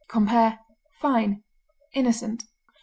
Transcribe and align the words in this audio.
Compare 0.07 0.57
FINE; 0.99 1.43
INNOCENT. 1.93 2.45